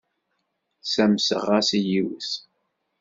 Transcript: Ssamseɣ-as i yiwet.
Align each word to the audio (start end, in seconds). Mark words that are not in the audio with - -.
Ssamseɣ-as 0.83 1.69
i 1.77 1.79
yiwet. 1.87 2.31